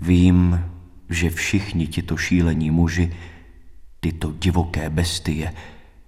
Vím, 0.00 0.64
že 1.10 1.30
všichni 1.30 1.86
tito 1.86 2.16
šílení 2.16 2.70
muži, 2.70 3.12
tyto 4.00 4.32
divoké 4.32 4.90
bestie, 4.90 5.54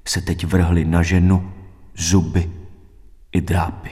se 0.09 0.21
teď 0.21 0.47
vrhli 0.47 0.85
na 0.85 1.03
ženu, 1.03 1.53
zuby 1.97 2.51
i 3.33 3.41
drápy. 3.41 3.91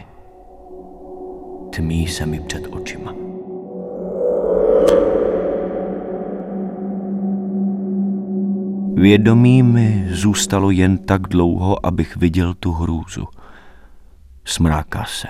Tmí 1.70 2.08
se 2.08 2.26
mi 2.26 2.40
před 2.40 2.66
očima. 2.70 3.27
Vědomí 8.98 9.62
mi 9.62 10.06
zůstalo 10.10 10.70
jen 10.70 10.98
tak 10.98 11.22
dlouho, 11.22 11.86
abych 11.86 12.16
viděl 12.16 12.54
tu 12.54 12.72
hrůzu. 12.72 13.28
Smráká 14.44 15.04
se. 15.04 15.28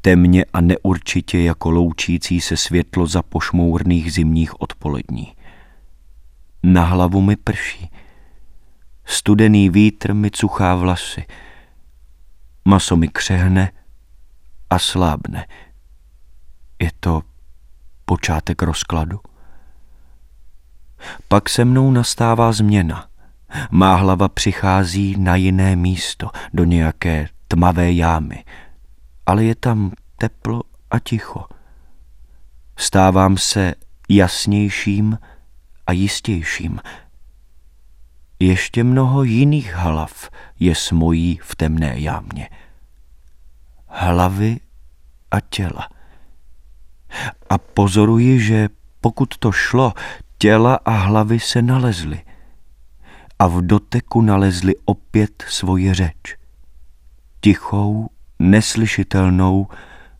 Temně 0.00 0.44
a 0.52 0.60
neurčitě 0.60 1.42
jako 1.42 1.70
loučící 1.70 2.40
se 2.40 2.56
světlo 2.56 3.06
za 3.06 3.22
pošmourných 3.22 4.12
zimních 4.12 4.60
odpolední. 4.60 5.34
Na 6.62 6.84
hlavu 6.84 7.20
mi 7.20 7.36
prší. 7.36 7.90
Studený 9.04 9.70
vítr 9.70 10.14
mi 10.14 10.30
cuchá 10.30 10.74
vlasy. 10.74 11.24
Maso 12.64 12.96
mi 12.96 13.08
křehne 13.08 13.72
a 14.70 14.78
slábne. 14.78 15.46
Je 16.82 16.90
to 17.00 17.22
počátek 18.04 18.62
rozkladu? 18.62 19.20
Pak 21.28 21.48
se 21.48 21.64
mnou 21.64 21.90
nastává 21.90 22.52
změna. 22.52 23.08
Má 23.70 23.94
hlava 23.94 24.28
přichází 24.28 25.14
na 25.18 25.36
jiné 25.36 25.76
místo, 25.76 26.30
do 26.52 26.64
nějaké 26.64 27.28
tmavé 27.48 27.92
jámy. 27.92 28.44
Ale 29.26 29.44
je 29.44 29.54
tam 29.54 29.92
teplo 30.18 30.62
a 30.90 30.98
ticho. 30.98 31.44
Stávám 32.76 33.36
se 33.36 33.74
jasnějším 34.08 35.18
a 35.86 35.92
jistějším. 35.92 36.80
Ještě 38.38 38.84
mnoho 38.84 39.22
jiných 39.22 39.74
hlav 39.74 40.30
je 40.60 40.74
s 40.74 40.90
mojí 40.92 41.38
v 41.42 41.56
temné 41.56 41.98
jámě. 41.98 42.48
Hlavy 43.86 44.60
a 45.30 45.40
těla. 45.40 45.88
A 47.50 47.58
pozoruji, 47.58 48.40
že 48.40 48.68
pokud 49.00 49.38
to 49.38 49.52
šlo, 49.52 49.92
Těla 50.38 50.78
a 50.84 50.90
hlavy 50.90 51.40
se 51.40 51.62
nalezly 51.62 52.20
a 53.38 53.46
v 53.46 53.62
doteku 53.62 54.20
nalezly 54.20 54.74
opět 54.84 55.44
svoji 55.48 55.94
řeč. 55.94 56.36
Tichou, 57.40 58.08
neslyšitelnou, 58.38 59.66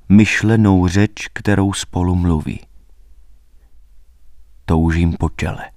myšlenou 0.09 0.88
řeč, 0.88 1.29
kterou 1.33 1.72
spolu 1.72 2.14
mluví. 2.14 2.61
Toužím 4.64 5.12
po 5.12 5.29
těle. 5.29 5.70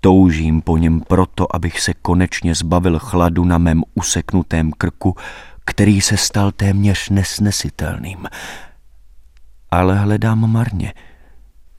Toužím 0.00 0.62
po 0.62 0.76
něm 0.76 1.00
proto, 1.00 1.56
abych 1.56 1.80
se 1.80 1.94
konečně 1.94 2.54
zbavil 2.54 2.98
chladu 2.98 3.44
na 3.44 3.58
mém 3.58 3.82
useknutém 3.94 4.72
krku, 4.72 5.16
který 5.64 6.00
se 6.00 6.16
stal 6.16 6.52
téměř 6.52 7.08
nesnesitelným. 7.08 8.26
Ale 9.70 9.98
hledám 9.98 10.52
marně– 10.52 10.92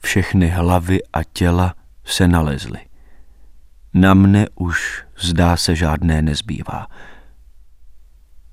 všechny 0.00 0.48
hlavy 0.48 0.98
a 1.12 1.24
těla 1.24 1.74
se 2.04 2.28
nalezly. 2.28 2.78
Na 3.94 4.14
mne 4.14 4.46
už 4.54 5.04
zdá 5.18 5.56
se 5.56 5.76
žádné 5.76 6.22
nezbývá. 6.22 6.86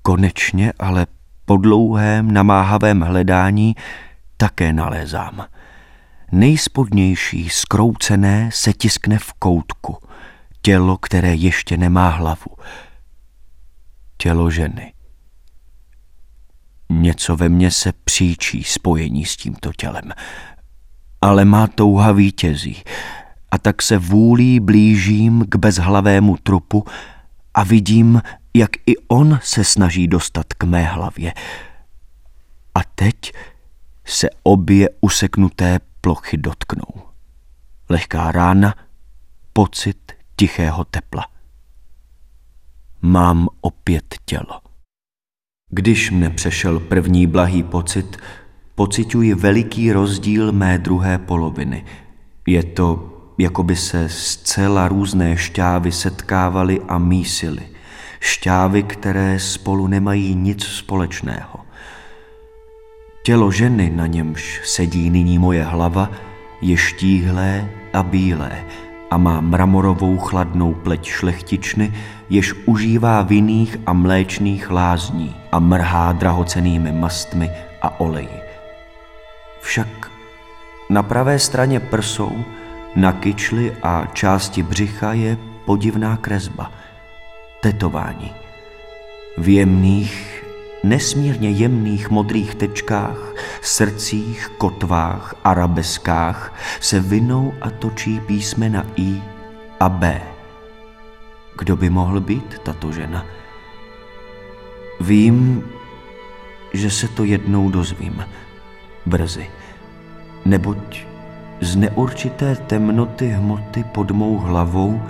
Konečně 0.02 0.72
ale 0.78 1.06
po 1.44 1.56
dlouhém 1.56 2.32
namáhavém 2.32 3.00
hledání 3.00 3.74
také 4.36 4.72
nalézám. 4.72 5.46
Nejspodnější 6.32 7.48
skroucené 7.48 8.50
se 8.52 8.72
tiskne 8.72 9.18
v 9.18 9.32
koutku. 9.32 9.98
Tělo, 10.62 10.98
které 10.98 11.34
ještě 11.34 11.76
nemá 11.76 12.08
hlavu. 12.08 12.56
Tělo 14.16 14.50
ženy. 14.50 14.92
Něco 16.88 17.36
ve 17.36 17.48
mně 17.48 17.70
se 17.70 17.92
příčí 18.04 18.64
spojení 18.64 19.24
s 19.24 19.36
tímto 19.36 19.72
tělem 19.72 20.12
ale 21.26 21.44
má 21.44 21.66
touha 21.66 22.12
vítězí. 22.12 22.82
A 23.50 23.58
tak 23.58 23.82
se 23.82 23.98
vůlí 23.98 24.60
blížím 24.60 25.44
k 25.48 25.56
bezhlavému 25.56 26.36
trupu 26.36 26.84
a 27.54 27.64
vidím, 27.64 28.22
jak 28.54 28.70
i 28.86 28.96
on 29.08 29.38
se 29.42 29.64
snaží 29.64 30.08
dostat 30.08 30.46
k 30.54 30.64
mé 30.64 30.82
hlavě. 30.82 31.32
A 32.74 32.80
teď 32.94 33.32
se 34.04 34.28
obě 34.42 34.88
useknuté 35.00 35.78
plochy 36.00 36.36
dotknou. 36.36 36.88
Lehká 37.88 38.32
rána, 38.32 38.74
pocit 39.52 40.12
tichého 40.36 40.84
tepla. 40.84 41.26
Mám 43.02 43.48
opět 43.60 44.14
tělo. 44.24 44.60
Když 45.70 46.10
mne 46.10 46.30
přešel 46.30 46.80
první 46.80 47.26
blahý 47.26 47.62
pocit, 47.62 48.16
pocituji 48.76 49.34
veliký 49.34 49.92
rozdíl 49.92 50.52
mé 50.52 50.78
druhé 50.78 51.18
poloviny. 51.18 51.84
Je 52.46 52.62
to, 52.62 53.12
jako 53.38 53.62
by 53.62 53.76
se 53.76 54.08
zcela 54.08 54.88
různé 54.88 55.36
šťávy 55.36 55.92
setkávaly 55.92 56.80
a 56.88 56.98
mísily. 56.98 57.62
Šťávy, 58.20 58.82
které 58.82 59.40
spolu 59.40 59.86
nemají 59.86 60.34
nic 60.34 60.64
společného. 60.64 61.60
Tělo 63.22 63.50
ženy, 63.50 63.92
na 63.94 64.06
němž 64.06 64.60
sedí 64.64 65.10
nyní 65.10 65.38
moje 65.38 65.64
hlava, 65.64 66.10
je 66.60 66.76
štíhlé 66.76 67.68
a 67.92 68.02
bílé 68.02 68.64
a 69.10 69.16
má 69.16 69.40
mramorovou 69.40 70.18
chladnou 70.18 70.74
pleť 70.74 71.04
šlechtičny, 71.04 71.92
jež 72.30 72.54
užívá 72.66 73.22
vinných 73.22 73.76
a 73.86 73.92
mléčných 73.92 74.70
lázní 74.70 75.34
a 75.52 75.58
mrhá 75.58 76.12
drahocenými 76.12 76.92
mastmi 76.92 77.50
a 77.82 78.00
oleji. 78.00 78.45
Však 79.76 80.10
na 80.90 81.02
pravé 81.02 81.38
straně 81.38 81.80
prsou, 81.80 82.44
na 82.94 83.12
kyčli 83.12 83.76
a 83.82 84.06
části 84.12 84.62
břicha 84.62 85.12
je 85.12 85.36
podivná 85.64 86.16
kresba, 86.16 86.72
tetování. 87.60 88.34
V 89.38 89.48
jemných, 89.48 90.44
nesmírně 90.84 91.50
jemných 91.50 92.10
modrých 92.10 92.54
tečkách, 92.54 93.34
srdcích, 93.60 94.48
kotvách, 94.58 95.34
arabeskách 95.44 96.54
se 96.80 97.00
vinou 97.00 97.54
a 97.60 97.70
točí 97.70 98.20
písmena 98.20 98.86
I 98.96 99.22
a 99.80 99.88
B. 99.88 100.22
Kdo 101.58 101.76
by 101.76 101.90
mohl 101.90 102.20
být 102.20 102.58
tato 102.58 102.92
žena? 102.92 103.26
Vím, 105.00 105.68
že 106.72 106.90
se 106.90 107.08
to 107.08 107.24
jednou 107.24 107.70
dozvím. 107.70 108.24
Brzy. 109.06 109.55
Neboť 110.46 111.02
z 111.60 111.76
neurčité 111.76 112.54
temnoty 112.70 113.34
hmoty 113.34 113.82
pod 113.82 114.10
mou 114.10 114.38
hlavou 114.38 115.02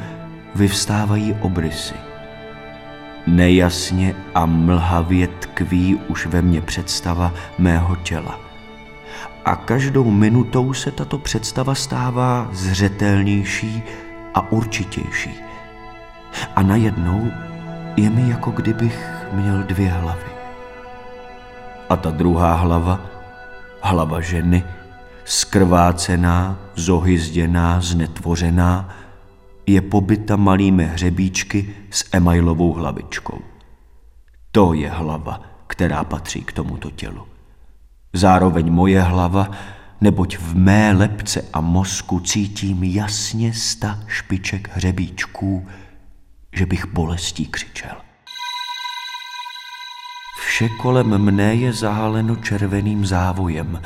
vyvstávají 0.55 1.37
obrysy. 1.45 1.95
Nejasně 3.27 4.15
a 4.35 4.47
mlhavě 4.47 5.29
tkví 5.29 6.01
už 6.09 6.27
ve 6.27 6.43
mně 6.43 6.61
představa 6.61 7.33
mého 7.59 7.97
těla. 7.97 8.41
A 9.45 9.57
každou 9.57 10.11
minutou 10.11 10.73
se 10.73 10.91
tato 10.91 11.19
představa 11.19 11.75
stává 11.75 12.49
zřetelnější 12.53 13.83
a 14.35 14.53
určitější. 14.53 15.35
A 16.57 16.63
najednou 16.63 17.29
je 17.97 18.11
mi 18.11 18.31
jako 18.31 18.51
kdybych 18.51 19.09
měl 19.33 19.63
dvě 19.63 19.89
hlavy. 19.89 20.31
A 21.89 21.97
ta 21.97 22.11
druhá 22.11 22.55
hlava, 22.55 23.01
hlava 23.81 24.21
ženy, 24.21 24.65
skrvácená, 25.27 26.59
zohyzděná, 26.75 27.81
znetvořená, 27.81 28.89
je 29.67 29.81
pobyta 29.81 30.37
malými 30.37 30.85
hřebíčky 30.85 31.75
s 31.91 32.05
emailovou 32.13 32.73
hlavičkou. 32.73 33.39
To 34.53 34.73
je 34.73 34.91
hlava, 34.91 35.41
která 35.67 36.05
patří 36.05 36.45
k 36.45 36.53
tomuto 36.53 36.91
tělu. 36.91 37.27
Zároveň 38.13 38.73
moje 38.73 39.03
hlava, 39.03 39.51
neboť 40.01 40.37
v 40.39 40.57
mé 40.57 40.93
lepce 40.93 41.45
a 41.53 41.61
mozku 41.61 42.21
cítím 42.21 42.85
jasně 42.85 43.53
sta 43.53 44.01
špiček 44.07 44.69
hřebíčků, 44.73 45.67
že 46.53 46.67
bych 46.67 46.87
bolestí 46.87 47.47
křičel. 47.47 47.97
Vše 50.47 50.69
kolem 50.69 51.19
mne 51.19 51.55
je 51.55 51.73
zahaleno 51.73 52.37
červeným 52.37 53.07
závojem, 53.07 53.83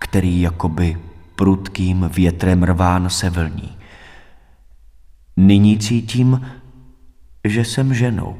který 0.00 0.40
jakoby 0.40 0.98
prudkým 1.36 2.10
větrem 2.14 2.62
rván 2.62 3.10
se 3.10 3.30
vlní. 3.30 3.76
Nyní 5.36 5.78
cítím, 5.78 6.46
že 7.44 7.64
jsem 7.64 7.94
ženou. 7.94 8.36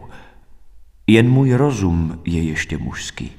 Jen 1.06 1.30
můj 1.30 1.54
rozum 1.54 2.20
je 2.24 2.42
ještě 2.42 2.78
mužský. 2.78 3.32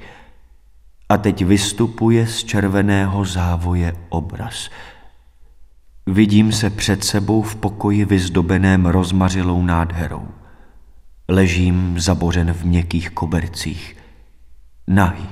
A 1.09 1.17
teď 1.17 1.45
vystupuje 1.45 2.27
z 2.27 2.43
červeného 2.43 3.25
závoje 3.25 3.93
obraz. 4.09 4.69
Vidím 6.07 6.51
se 6.51 6.69
před 6.69 7.03
sebou 7.03 7.41
v 7.41 7.55
pokoji 7.55 8.05
vyzdobeném 8.05 8.85
rozmařilou 8.85 9.63
nádherou. 9.63 10.27
Ležím 11.29 11.99
zabořen 11.99 12.53
v 12.53 12.65
měkkých 12.65 13.09
kobercích. 13.09 13.97
Nahý. 14.87 15.27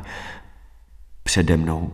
Přede 1.24 1.58
mnou 1.58 1.92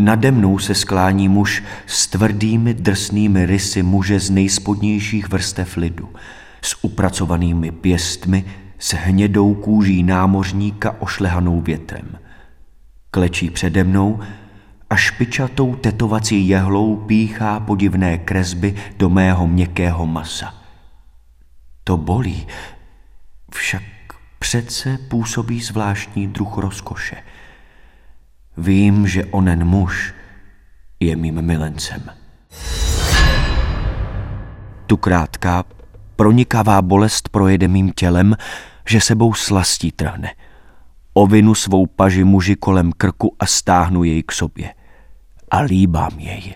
Nade 0.00 0.30
mnou 0.30 0.58
se 0.58 0.74
sklání 0.74 1.28
muž 1.28 1.62
s 1.86 2.06
tvrdými 2.06 2.74
drsnými 2.74 3.46
rysy 3.46 3.82
muže 3.82 4.20
z 4.20 4.30
nejspodnějších 4.30 5.28
vrstev 5.28 5.76
lidu, 5.76 6.08
s 6.62 6.84
upracovanými 6.84 7.70
pěstmi, 7.70 8.44
s 8.78 8.94
hnědou 8.94 9.54
kůží 9.54 10.02
námořníka 10.02 10.96
ošlehanou 11.00 11.60
větrem. 11.60 12.18
Klečí 13.10 13.50
přede 13.50 13.84
mnou 13.84 14.20
a 14.90 14.96
špičatou 14.96 15.76
tetovací 15.76 16.48
jehlou 16.48 16.96
píchá 16.96 17.60
podivné 17.60 18.18
kresby 18.18 18.74
do 18.96 19.08
mého 19.08 19.46
měkkého 19.46 20.06
masa. 20.06 20.54
To 21.84 21.96
bolí, 21.96 22.46
však 23.54 23.82
přece 24.38 24.98
působí 25.08 25.60
zvláštní 25.60 26.26
druh 26.26 26.58
rozkoše– 26.58 27.16
Vím, 28.58 29.06
že 29.06 29.24
onen 29.24 29.64
muž 29.64 30.14
je 31.00 31.16
mým 31.16 31.42
milencem. 31.42 32.02
Tu 34.86 34.96
krátká, 34.96 35.64
pronikavá 36.16 36.82
bolest 36.82 37.28
projede 37.28 37.68
mým 37.68 37.92
tělem, 37.92 38.36
že 38.88 39.00
sebou 39.00 39.34
slastí 39.34 39.92
trhne. 39.92 40.34
Ovinu 41.14 41.54
svou 41.54 41.86
paži 41.86 42.24
muži 42.24 42.56
kolem 42.56 42.92
krku 42.92 43.36
a 43.38 43.46
stáhnu 43.46 44.04
jej 44.04 44.22
k 44.22 44.32
sobě. 44.32 44.74
A 45.50 45.60
líbám 45.60 46.18
jej 46.18 46.54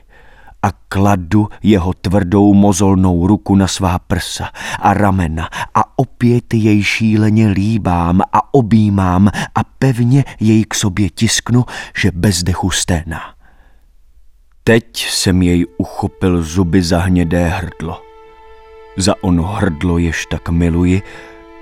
a 0.62 0.72
kladu 0.88 1.48
jeho 1.62 1.92
tvrdou 1.92 2.54
mozolnou 2.54 3.26
ruku 3.26 3.54
na 3.54 3.68
svá 3.68 3.98
prsa 3.98 4.50
a 4.78 4.94
ramena 4.94 5.48
a 5.74 5.98
opět 5.98 6.54
jej 6.54 6.82
šíleně 6.82 7.48
líbám 7.48 8.20
a 8.32 8.54
objímám 8.54 9.28
a 9.54 9.64
pevně 9.78 10.24
jej 10.40 10.64
k 10.64 10.74
sobě 10.74 11.10
tisknu, 11.10 11.64
že 11.96 12.10
bez 12.10 12.42
dechu 12.42 12.70
sténá. 12.70 13.34
Teď 14.64 14.96
jsem 14.96 15.42
jej 15.42 15.66
uchopil 15.76 16.42
zuby 16.42 16.82
za 16.82 16.98
hnědé 16.98 17.48
hrdlo. 17.48 18.02
Za 18.96 19.14
ono 19.20 19.42
hrdlo 19.42 19.98
jež 19.98 20.26
tak 20.26 20.48
miluji 20.48 21.02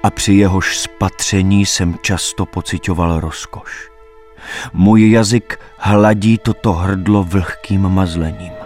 a 0.02 0.10
při 0.10 0.32
jehož 0.32 0.78
spatření 0.78 1.66
jsem 1.66 1.98
často 2.02 2.46
pocitoval 2.46 3.20
rozkoš. 3.20 3.90
Můj 4.72 5.10
jazyk 5.10 5.60
hladí 5.78 6.38
toto 6.38 6.72
hrdlo 6.72 7.24
vlhkým 7.24 7.88
mazlením. 7.88 8.59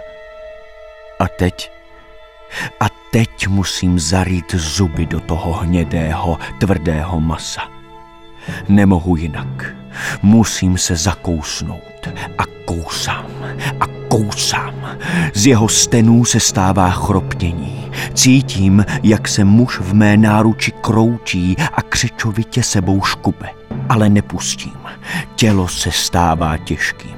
A 1.25 1.27
teď? 1.27 1.71
A 2.79 2.85
teď 3.11 3.47
musím 3.47 3.99
zarít 3.99 4.55
zuby 4.55 5.05
do 5.05 5.19
toho 5.19 5.53
hnědého, 5.53 6.37
tvrdého 6.59 7.19
masa. 7.19 7.61
Nemohu 8.67 9.15
jinak. 9.15 9.75
Musím 10.21 10.77
se 10.77 10.95
zakousnout. 10.95 12.09
A 12.37 12.43
kousám. 12.65 13.25
A 13.79 13.87
kousám. 14.07 14.97
Z 15.33 15.45
jeho 15.45 15.69
stenů 15.69 16.25
se 16.25 16.39
stává 16.39 16.89
chropnění. 16.89 17.91
Cítím, 18.13 18.85
jak 19.03 19.27
se 19.27 19.43
muž 19.43 19.79
v 19.79 19.93
mé 19.93 20.17
náruči 20.17 20.71
kroučí 20.71 21.55
a 21.73 21.81
křečovitě 21.81 22.63
sebou 22.63 23.03
škube. 23.03 23.49
Ale 23.89 24.09
nepustím. 24.09 24.79
Tělo 25.35 25.67
se 25.67 25.91
stává 25.91 26.57
těžkým. 26.57 27.17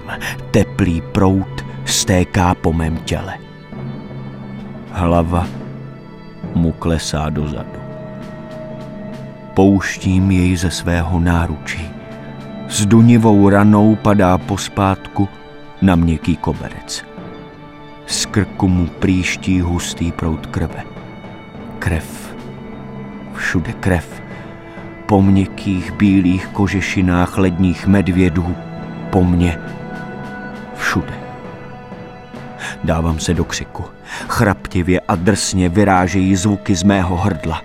Teplý 0.52 1.02
prout 1.02 1.65
stéká 1.86 2.56
po 2.56 2.74
mém 2.74 2.98
těle. 2.98 3.46
Hlava 4.97 5.47
mu 6.55 6.71
klesá 6.71 7.29
dozadu. 7.29 7.79
Pouštím 9.53 10.31
jej 10.31 10.57
ze 10.57 10.71
svého 10.71 11.19
náručí. 11.19 11.89
S 12.67 12.86
dunivou 12.86 13.49
ranou 13.49 13.95
padá 13.95 14.38
pospátku 14.38 15.29
na 15.81 15.95
měkký 15.95 16.38
koberec. 16.38 17.05
Z 18.05 18.25
krku 18.25 18.67
mu 18.67 18.88
příští 18.88 19.62
hustý 19.62 20.12
prout 20.12 20.45
krve. 20.45 20.83
Krev. 21.79 22.36
Všude 23.36 23.73
krev. 23.73 24.21
Po 25.05 25.21
měkkých 25.21 25.91
bílých 25.91 26.47
kožešinách 26.47 27.38
ledních 27.38 27.88
medvědů. 27.88 28.55
Po 29.10 29.23
mně. 29.23 29.60
všude. 30.75 31.13
Dávám 32.83 33.19
se 33.19 33.33
do 33.33 33.45
křiku. 33.45 33.96
Chraptivě 34.28 35.00
a 35.00 35.15
drsně 35.15 35.70
vyrážejí 35.70 36.36
zvuky 36.36 36.76
z 36.76 36.84
mého 36.84 37.17
hrdla. 37.17 37.62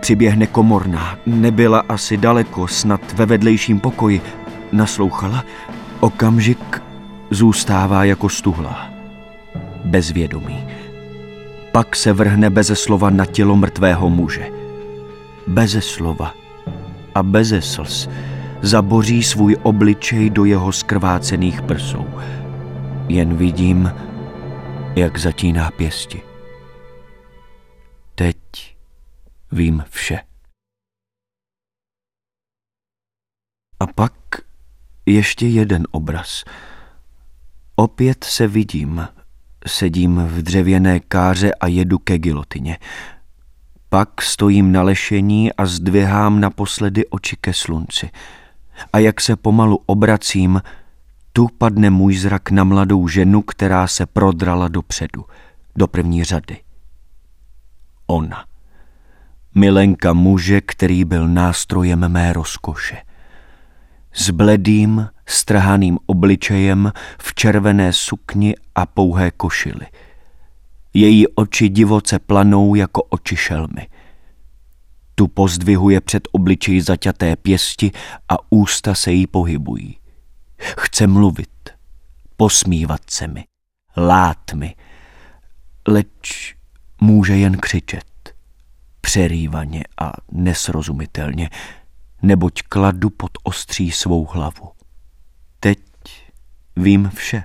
Přiběhne 0.00 0.46
komorná, 0.46 1.18
nebyla 1.26 1.82
asi 1.88 2.16
daleko, 2.16 2.68
snad 2.68 3.00
ve 3.12 3.26
vedlejším 3.26 3.80
pokoji. 3.80 4.20
Naslouchala, 4.72 5.44
okamžik 6.00 6.82
zůstává 7.30 8.04
jako 8.04 8.28
stuhlá. 8.28 8.90
Bezvědomí. 9.84 10.66
Pak 11.72 11.96
se 11.96 12.12
vrhne 12.12 12.50
beze 12.50 12.76
slova 12.76 13.10
na 13.10 13.26
tělo 13.26 13.56
mrtvého 13.56 14.10
muže. 14.10 14.48
Beze 15.46 15.80
slova 15.80 16.34
a 17.14 17.22
beze 17.22 17.62
slz 17.62 18.08
zaboří 18.62 19.22
svůj 19.22 19.56
obličej 19.62 20.30
do 20.30 20.44
jeho 20.44 20.72
skrvácených 20.72 21.62
prsou. 21.62 22.06
Jen 23.08 23.36
vidím, 23.36 23.92
jak 24.96 25.18
zatíná 25.18 25.70
pěsti. 25.70 26.22
Teď 28.14 28.36
vím 29.52 29.84
vše. 29.90 30.20
A 33.80 33.86
pak 33.86 34.12
ještě 35.06 35.46
jeden 35.46 35.86
obraz. 35.90 36.44
Opět 37.76 38.24
se 38.24 38.46
vidím, 38.46 39.08
sedím 39.66 40.16
v 40.26 40.42
dřevěné 40.42 41.00
káře 41.00 41.54
a 41.54 41.66
jedu 41.66 41.98
ke 41.98 42.18
gilotině. 42.18 42.78
Pak 43.88 44.22
stojím 44.22 44.72
na 44.72 44.82
lešení 44.82 45.52
a 45.52 45.66
zdvihám 45.66 46.40
naposledy 46.40 47.06
oči 47.06 47.36
ke 47.40 47.52
slunci. 47.52 48.10
A 48.92 48.98
jak 48.98 49.20
se 49.20 49.36
pomalu 49.36 49.78
obracím, 49.86 50.60
tu 51.32 51.48
padne 51.58 51.90
můj 51.90 52.16
zrak 52.16 52.50
na 52.50 52.64
mladou 52.64 53.08
ženu, 53.08 53.42
která 53.42 53.86
se 53.86 54.06
prodrala 54.06 54.68
dopředu, 54.68 55.24
do 55.76 55.86
první 55.86 56.24
řady. 56.24 56.58
Ona. 58.06 58.44
Milenka 59.54 60.12
muže, 60.12 60.60
který 60.60 61.04
byl 61.04 61.28
nástrojem 61.28 62.08
mé 62.08 62.32
rozkoše. 62.32 62.96
S 64.12 64.30
bledým, 64.30 65.08
strhaným 65.26 65.98
obličejem 66.06 66.92
v 67.22 67.34
červené 67.34 67.92
sukni 67.92 68.54
a 68.74 68.86
pouhé 68.86 69.30
košily. 69.30 69.86
Její 70.94 71.28
oči 71.28 71.68
divoce 71.68 72.18
planou 72.18 72.74
jako 72.74 73.02
oči 73.02 73.36
šelmy. 73.36 73.88
Tu 75.14 75.28
pozdvihuje 75.28 76.00
před 76.00 76.28
obličej 76.32 76.80
zaťaté 76.80 77.36
pěsti 77.36 77.90
a 78.28 78.36
ústa 78.50 78.94
se 78.94 79.12
jí 79.12 79.26
pohybují. 79.26 79.99
Chce 80.60 81.06
mluvit, 81.06 81.70
posmívat 82.36 83.10
se 83.10 83.26
mi, 83.26 83.44
lát 83.96 84.52
mi, 84.54 84.74
leč 85.88 86.54
může 87.00 87.36
jen 87.36 87.56
křičet, 87.56 88.34
přerývaně 89.00 89.84
a 90.00 90.12
nesrozumitelně, 90.32 91.50
neboť 92.22 92.62
kladu 92.62 93.10
pod 93.10 93.30
ostří 93.42 93.90
svou 93.90 94.26
hlavu. 94.26 94.70
Teď 95.60 95.78
vím 96.76 97.10
vše. 97.14 97.42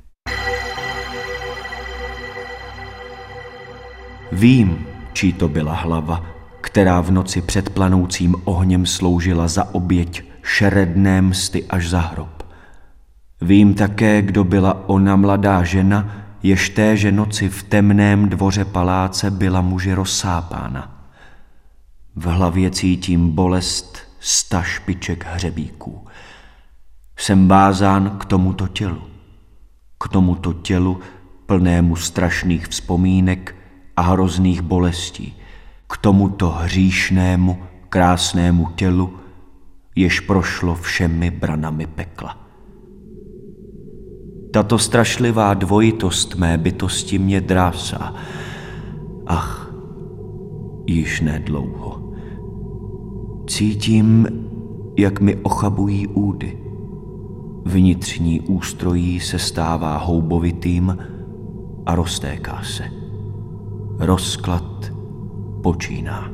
Vím, 4.31 4.87
čí 5.13 5.33
to 5.33 5.49
byla 5.49 5.73
hlava, 5.73 6.25
která 6.61 7.01
v 7.01 7.11
noci 7.11 7.41
před 7.41 7.69
planoucím 7.69 8.35
ohněm 8.43 8.85
sloužila 8.85 9.47
za 9.47 9.73
oběť 9.73 10.23
šeredné 10.43 11.21
msty 11.21 11.65
až 11.69 11.89
za 11.89 11.99
hrob. 11.99 12.34
Vím 13.45 13.73
také, 13.73 14.21
kdo 14.21 14.43
byla 14.43 14.89
ona 14.89 15.15
mladá 15.15 15.63
žena, 15.63 16.11
jež 16.43 16.69
téže 16.69 17.11
noci 17.11 17.49
v 17.49 17.63
temném 17.63 18.29
dvoře 18.29 18.65
paláce 18.65 19.31
byla 19.31 19.61
muži 19.61 19.93
rozsápána. 19.93 21.09
V 22.15 22.25
hlavě 22.25 22.71
cítím 22.71 23.29
bolest 23.29 23.97
sta 24.19 24.61
špiček 24.61 25.25
hřebíků. 25.25 26.07
Jsem 27.17 27.47
vázán 27.47 28.17
k 28.19 28.25
tomuto 28.25 28.67
tělu. 28.67 29.01
K 30.03 30.07
tomuto 30.07 30.53
tělu 30.53 30.99
plnému 31.45 31.95
strašných 31.95 32.67
vzpomínek 32.67 33.55
a 33.97 34.01
hrozných 34.01 34.61
bolestí. 34.61 35.35
K 35.87 35.97
tomuto 35.97 36.49
hříšnému, 36.49 37.63
krásnému 37.89 38.69
tělu, 38.75 39.19
jež 39.95 40.19
prošlo 40.19 40.75
všemi 40.75 41.31
branami 41.31 41.87
pekla. 41.87 42.44
Tato 44.55 44.77
strašlivá 44.79 45.53
dvojitost 45.53 46.35
mé 46.35 46.57
bytosti 46.57 47.19
mě 47.19 47.41
drásá. 47.41 48.13
Ach, 49.27 49.75
již 50.87 51.21
nedlouho. 51.21 52.13
Cítím, 53.47 54.27
jak 54.97 55.21
mi 55.21 55.35
ochabují 55.35 56.07
údy. 56.07 56.57
Vnitřní 57.65 58.41
ústrojí 58.41 59.19
se 59.19 59.39
stává 59.39 59.97
houbovitým 59.97 60.97
a 61.85 61.95
roztéká 61.95 62.61
se. 62.63 62.83
Rozklad 63.99 64.91
počíná. 65.61 66.31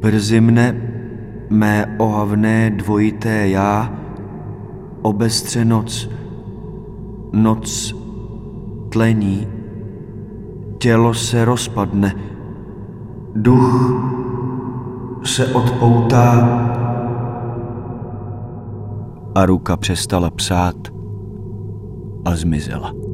Brzy 0.00 0.40
mne 0.40 0.87
mé 1.50 1.96
ohavné 1.98 2.70
dvojité 2.70 3.48
já, 3.48 3.92
obestře 5.02 5.64
noc, 5.64 6.10
noc 7.32 7.94
tlení, 8.88 9.46
tělo 10.78 11.14
se 11.14 11.44
rozpadne, 11.44 12.14
duch 13.34 13.92
se 15.24 15.46
odpoutá 15.46 16.34
a 19.34 19.46
ruka 19.46 19.76
přestala 19.76 20.30
psát 20.30 20.76
a 22.24 22.36
zmizela. 22.36 23.07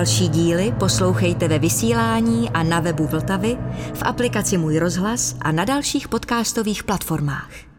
Další 0.00 0.28
díly 0.28 0.74
poslouchejte 0.78 1.48
ve 1.48 1.58
vysílání 1.58 2.50
a 2.50 2.62
na 2.62 2.80
webu 2.80 3.06
Vltavy, 3.06 3.58
v 3.94 4.02
aplikaci 4.02 4.58
Můj 4.58 4.78
rozhlas 4.78 5.36
a 5.40 5.52
na 5.52 5.64
dalších 5.64 6.08
podcastových 6.08 6.84
platformách. 6.84 7.69